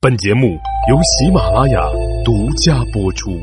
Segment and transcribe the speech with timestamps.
[0.00, 0.56] 本节目
[0.88, 1.82] 由喜马拉雅
[2.24, 3.36] 独家播出。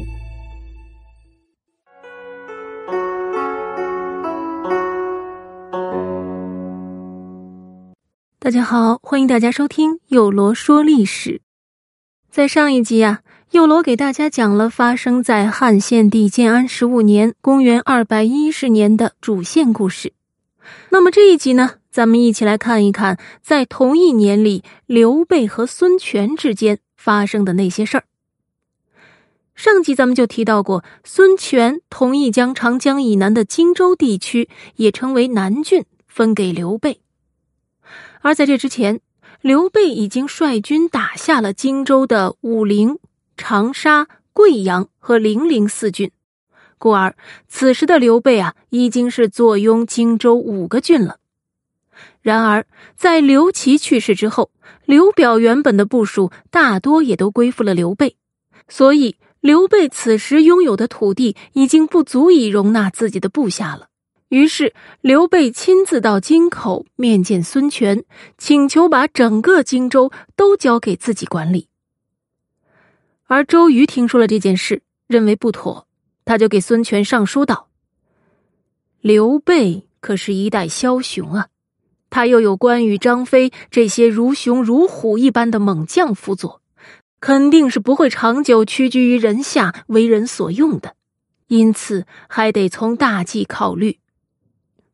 [8.39, 11.41] 大家好，欢迎大家收听有罗说历史。
[12.31, 13.19] 在上一集啊，
[13.51, 20.13] 有罗给大家讲了发生在汉献帝建安十五年（公元二百一十年）的主线故事。
[20.89, 21.71] 那么这一集呢？
[21.95, 28.03] 咱们一起来看一看，在同一年里，刘备和孙权之间发生的那些事儿。
[29.55, 36.99] 上集咱们就提到过，孙权同意将长江以南的荆州地区也称为南郡分给刘备。
[38.19, 38.99] 而在这之前，
[39.39, 42.99] 刘备已经率军打下了荆州的武陵、
[43.37, 46.11] 长沙、贵阳和零陵四郡，
[46.77, 47.15] 故而
[47.47, 51.19] 此时的刘备啊，已经是坐拥荆州五个郡了。
[52.25, 52.65] 然而，
[52.95, 54.49] 在刘琦去世之后，
[54.85, 58.17] 刘表原本的部属大多也都归附了刘备，
[58.67, 63.89] 所以刘备此时拥有的土地已经不足以容纳自己的部下了。
[64.29, 68.03] 于是，刘备亲自到京口面见孙权，
[68.39, 71.67] 请求把整个荆州都交给自己管理。
[73.27, 75.87] 而周瑜听说了这件事，认为不妥，
[76.25, 77.67] 他就给孙权上书道
[78.99, 81.49] ：“刘备可是一代枭雄啊！”
[82.15, 86.61] 他又有关羽、张飞这些如熊如虎一般的猛将辅佐，
[87.19, 90.95] 肯定是不会长久屈居于人下，为人所用的。
[91.47, 93.99] 因此，还得从大计考虑。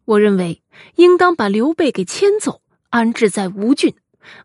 [0.06, 0.64] 我认为，
[0.96, 3.94] 应当把刘备给迁走，安置在吴郡，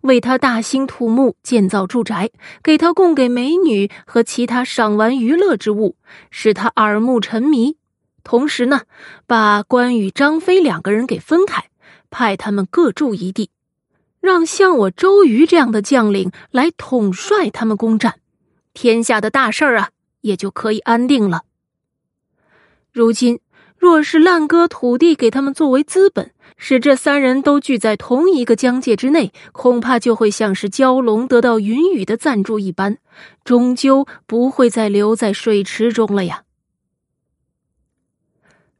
[0.02, 2.28] 为他大兴土木，建造住宅，
[2.62, 5.96] 给他供给美女和其他赏玩娱乐之物，
[6.30, 7.78] 使他耳目沉迷。
[8.22, 8.82] 同时呢，
[9.26, 11.70] 把关羽、张飞两个人给分开。
[12.18, 13.50] 派他们各驻一地，
[14.20, 18.20] 让像我周瑜这样的将领来统帅他们攻占，
[18.72, 19.90] 天下的大事儿啊，
[20.22, 21.42] 也就可以安定了。
[22.90, 23.40] 如今
[23.76, 32.96] 若是滥割土地给他们作为资本，使这三人都聚在同一个疆界之内，恐怕就会像是蛟龙得到云雨的赞助一般，
[33.44, 36.44] 终究不会再留在水池中了呀。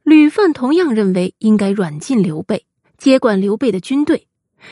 [0.01, 2.63] 吕范同样认为应该软禁刘备。
[2.97, 4.27] 接管刘备的军队，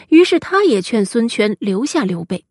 [0.09, 2.45] 于是他也劝孙权留下刘备。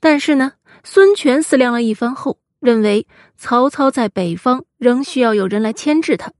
[0.00, 0.52] 但是呢，
[0.82, 3.06] 孙权思量了一番后，认为
[3.36, 6.32] 曹操在北方仍需要有人来牵制他，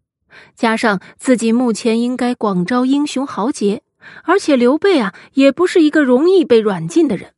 [0.55, 3.83] 加上自己目前应该广招英雄豪杰，
[4.25, 7.35] 而且刘备啊也不是一个容易被软禁的人，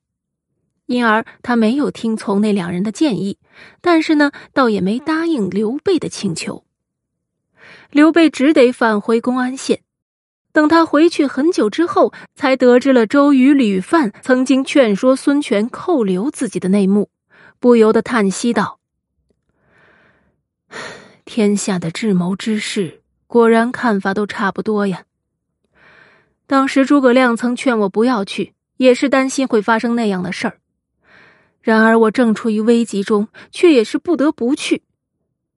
[0.86, 3.38] 因而他没有听从那两人的建议，
[3.80, 6.64] 但是呢，倒也没答应刘备的请求。
[7.90, 9.82] 刘备只得返回公安县。
[10.52, 17.08] 等他回去很久之后，才得知了周瑜、吕范曾经劝说孙权扣留自己的内幕，
[17.58, 18.78] 不由得叹息道
[21.24, 25.04] ：“天下的智谋之士，果然看法都差不多呀。
[26.46, 30.58] 当时诸葛亮曾劝我不要去，也是担心会发生那样的事儿。
[31.62, 34.82] 然而我正处于危急中，却也是不得不去，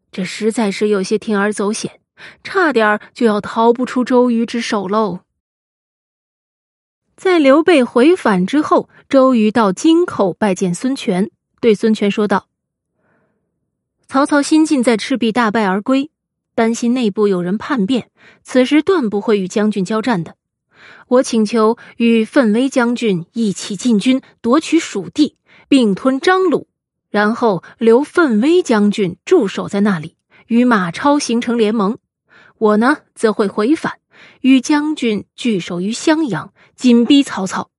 [0.10, 2.00] 这实在是有些铤而走险。”
[2.44, 5.22] 差点就要逃不出周瑜之手喽。
[7.16, 11.32] 在刘备回返之后，周瑜到京口拜见孙权，
[11.62, 12.48] 对孙权说道
[14.06, 16.12] ：“曹操新近在赤壁大败而归，
[16.54, 18.10] 担心内部有人叛变，
[18.44, 20.36] 此时断不会与将军交战的。
[21.08, 25.38] 我请求与奋威将军一起进军，夺取蜀地，
[25.70, 26.68] 并吞张鲁，
[27.10, 31.98] 然后留奋威将军驻守在那里，与马超形成联盟。”
[32.58, 34.00] 我呢，则会回返，
[34.42, 37.70] 与将军聚守于襄阳，紧逼曹操，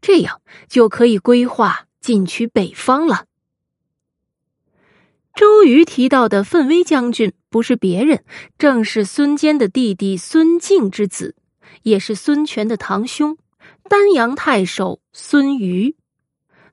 [0.00, 3.26] 这样就可以规划进取北方了。
[5.34, 8.22] 周瑜提到的奋威将军不是别人，
[8.58, 11.34] 正是孙坚的弟弟孙敬之子，
[11.82, 13.38] 也是孙权的堂兄，
[13.88, 15.96] 丹阳太守孙瑜。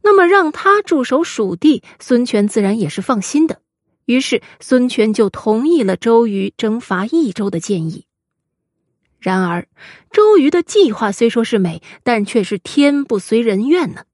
[0.02, 3.62] 那么让他驻守蜀地，孙权自然也是放心的。
[4.10, 8.06] 于是，孙权就同意了周瑜征伐益州的建议。
[9.20, 9.68] 然而，
[10.10, 14.06] 周瑜的计划虽说是美，但却是天不随人愿呢。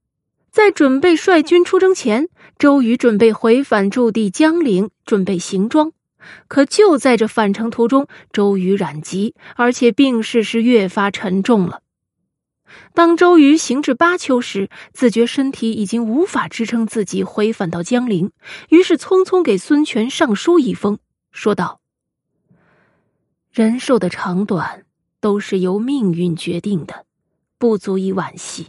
[0.50, 2.28] 在准备率军出征前，
[2.58, 5.92] 周瑜准备回返驻地江陵，准备行装。
[6.46, 11.80] 可就在这返程途中，周瑜染疾，而且病势是越发沉重了。
[12.96, 18.32] 当周瑜行至巴丘时，自觉身体已经无法支撑自己回返到江陵，
[18.70, 20.98] 于是匆匆给孙权上书一封，
[21.30, 21.82] 说道
[23.52, 24.86] ：“人寿的长短
[25.20, 27.04] 都是由命运决定的，
[27.58, 28.68] 不足以惋惜。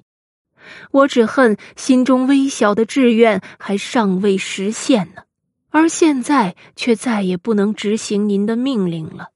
[0.91, 5.21] 我只恨心中微小的志愿还尚未实现呢，
[5.69, 9.29] 而现在却再也不能执行您的命令了。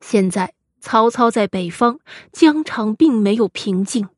[0.00, 2.00] 现在曹操在北方，
[2.32, 4.08] 疆场并没有平静；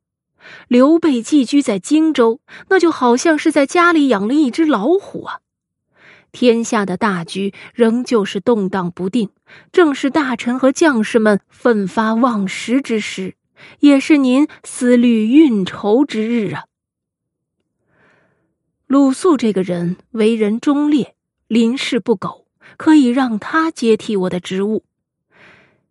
[0.67, 2.39] 刘备寄居在荆州，
[2.69, 5.39] 那就好像是在家里养了一只老虎啊。
[6.31, 9.29] 天下的大局仍旧是动荡不定，
[9.71, 13.35] 正是大臣和将士们奋发忘食之时。
[13.79, 16.65] 也是您思虑运筹之日啊！
[18.87, 21.15] 鲁肃这个人为人忠烈，
[21.47, 24.83] 临事不苟，可以让他接替我的职务。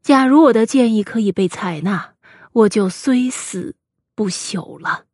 [0.04, 2.12] 假如我的建议可以被采纳，
[2.52, 3.74] 我就虽死
[4.14, 5.06] 不朽了。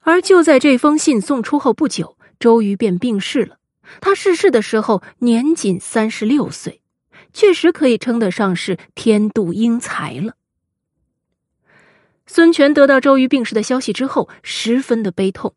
[0.00, 3.56] 而就在这封信送出后不久，周瑜便病逝了。
[4.02, 6.82] 他逝世的时候年仅三十六岁。
[7.32, 10.34] 确实可以称得上是天妒英才了。
[12.26, 15.54] 孙权得到周瑜病逝的消息之后，十分的悲痛，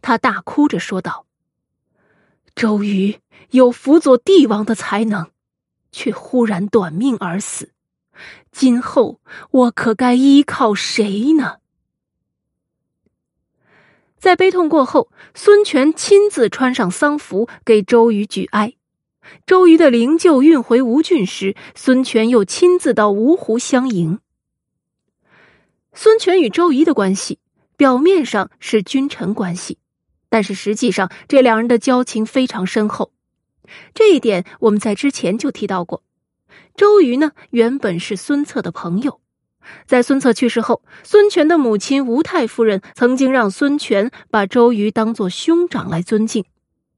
[0.00, 1.26] 他大哭着说道
[2.56, 3.18] ：“周瑜
[3.50, 5.30] 有辅佐帝王的才能，
[5.92, 7.72] 却忽然短命而死，
[8.50, 9.20] 今后
[9.50, 11.58] 我可该依靠谁呢？”
[14.18, 18.74] 在悲痛过后，孙权亲自穿上丧服，给周瑜举哀。
[19.46, 24.18] 周瑜的灵柩运回吴郡时，孙权又亲自到芜湖相迎。
[25.92, 27.38] 孙权与周瑜的关系
[27.76, 29.78] 表面上是君臣关系，
[30.28, 33.12] 但是实际上这两人的交情非常深厚。
[33.94, 36.02] 这一点我们在之前就提到过。
[36.74, 39.20] 周瑜呢，原本是孙策的朋友，
[39.86, 46.44] 在孙策去世后，孙权的母亲吴太夫人曾经让孙权把周瑜当作兄长来尊敬，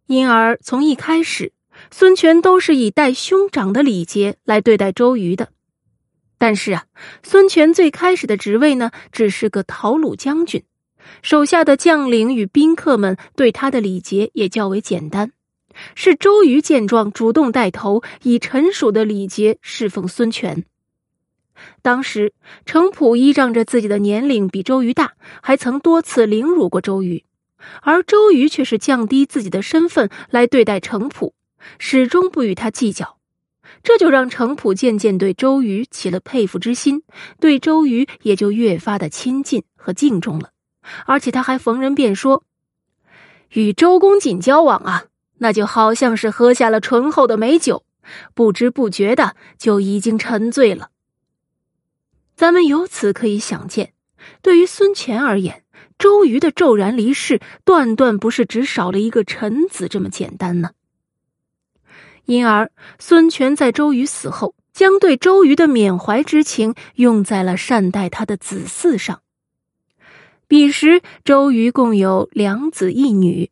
[0.06, 1.52] 因而从一开始。
[1.90, 5.48] 孙权都是以带兄长的礼节来对待周瑜的，
[6.36, 6.84] 但是啊，
[7.22, 10.62] 孙权最开始的职位呢，只是个讨虏将军，
[11.22, 15.32] 手下的将领与宾客们对他的礼节也较为简单。
[15.94, 20.64] 是周瑜见状主动带头，以臣属的礼节侍奉孙权。
[21.82, 22.32] 当时
[22.64, 25.12] 程普依仗着自己的年龄比周瑜大，
[25.42, 27.24] 还曾多次凌辱过周瑜，
[27.82, 31.34] 而周瑜却是降低自己的身份来对待程普。
[31.78, 33.18] 始终不与他计较，
[33.82, 37.02] 这就让程普渐渐对周瑜起了佩服之心，
[37.38, 40.52] 对周瑜也就越发的亲近和敬重了。
[41.04, 42.44] 而且他还逢人便说
[43.52, 45.04] ：“与周公瑾交往啊，
[45.42, 47.84] 那就好像是喝下了醇厚的美酒，
[48.34, 50.90] 不知不觉的就已经沉醉了。”
[52.36, 53.92] 咱们由此可以想见，
[54.40, 55.62] 对于孙权而言，
[55.98, 60.70] 周瑜的骤然离世，断断不是只少了一个臣子这么简单呢。
[62.24, 69.20] 因而，孙权在周瑜死后，将对周瑜的缅怀之情用在了善待他的子嗣上。
[70.46, 73.50] 彼时，周瑜共有两子一女，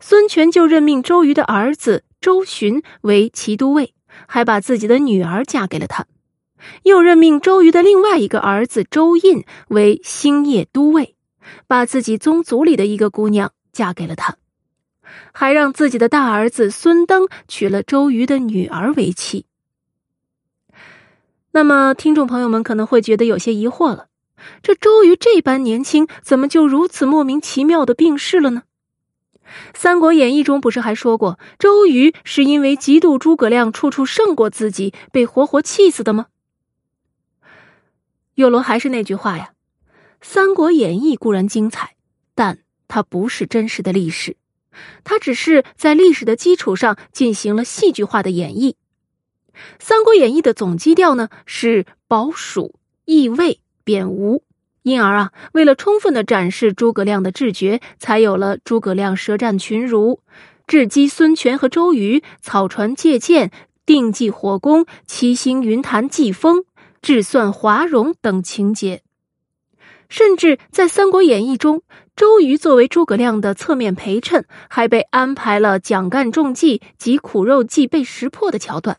[0.00, 3.94] 孙权就任命周瑜的儿子周循为骑都尉，
[4.26, 6.04] 还把自己的女儿嫁给了他；
[6.82, 11.14] 又任命周瑜的另外一个儿子周印为兴业都尉，
[11.66, 14.36] 把自己宗族里的一个姑娘嫁给了他。
[15.32, 19.46] 还让自己的大儿子孙登娶了周瑜的女儿为妻。
[21.52, 24.08] 那么，听众朋友们可能会觉得有些疑惑了：
[24.62, 28.62] 这周瑜这般年轻，怎么就如此莫名其妙的病逝了呢？
[29.74, 36.26] 《三国演义》中不是还说过，周瑜是因为嫉妒诸葛亮处处胜过自己，被活活气死的吗？
[38.34, 39.52] 有罗还是那句话呀，
[40.20, 41.94] 《三国演义》固然精彩，
[42.34, 42.58] 但
[42.88, 44.36] 它不是真实的历史。
[45.04, 48.72] 它只是在历史的基础上进行了戏剧化的演绎，
[49.78, 54.42] 《三国演义》的总基调呢是保蜀、易魏、贬吴，
[54.84, 60.20] 因而啊，为了充分的展示诸葛亮的智绝，才有了诸葛亮舌战群儒、
[60.66, 63.50] 智击孙权和周瑜、草船借箭、
[63.86, 66.64] 定计火攻、七星云坛祭风、
[67.00, 69.00] 智算华容等情节。
[70.10, 71.82] 甚至在《三国演义》中，
[72.14, 78.98] 周瑜作为诸葛亮的侧面陪衬，还被安排了蒋干中计及苦肉计被识破的桥段，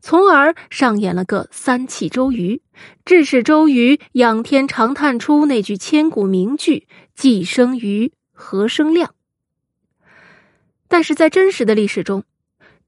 [0.00, 2.62] 从而上演了个三气周瑜，
[3.04, 9.14] 致使周瑜仰天长叹出那句千古名句“既生瑜，何生亮”。
[10.88, 12.24] 但是在真实的历史中，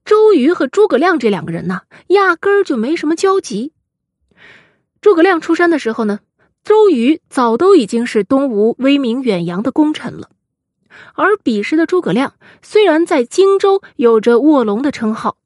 [0.03, 3.73] 周瑜和诸葛亮这两个人呐，压根儿就没什么交集。
[4.99, 6.19] 诸葛亮出山的时候呢？
[6.63, 10.29] 周瑜早都已经是东吴威名远扬的功臣了，
[11.15, 15.37] 而彼时的诸葛亮虽然在荆州有着卧龙的称号，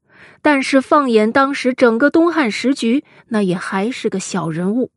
[0.45, 4.91] 但是放眼当时整个东汉时局，那也还是个小人物。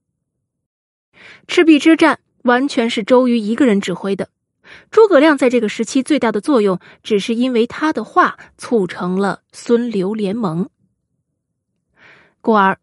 [1.46, 4.28] 赤壁之战完全是周瑜一个人指挥的。
[4.90, 10.68] 诸葛亮在这个时期最大的作用，只是因为他的话促成了孙刘联盟。
[12.42, 12.78] 故而，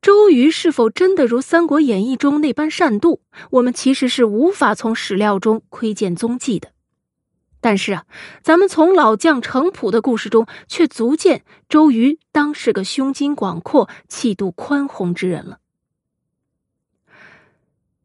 [0.00, 3.18] 周瑜是否真的如《三国演义》中那般善妒，
[3.50, 6.70] 我们其实是无法从史料中窥见踪迹的。
[7.66, 8.04] 但是啊，
[8.44, 15.58] 咱们从老将程普的故事中，却足见周瑜当是个胸襟广阔、气度宽宏之人了。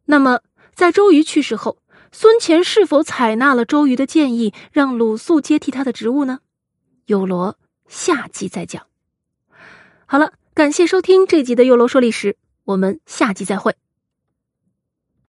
[0.05, 0.39] 那么，
[0.73, 1.77] 在周瑜去世后，
[2.11, 6.39] 孙乾是否采纳了周瑜的建议，让鲁肃接替他的职务呢？
[7.05, 8.87] 有罗下集再讲。
[10.07, 13.75] 好了，感谢收听这集的《有罗说历史》，我们下集再会。